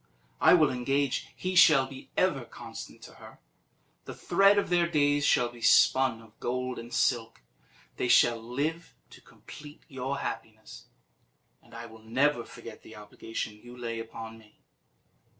[0.39, 3.37] I will engage he shall be ever constant to her;
[4.05, 7.43] the thread of their days shall be spun of gold and silk;
[7.97, 10.85] they shall live to complete your happiness;
[11.61, 14.57] and I will never forget the obligation you lay upon me."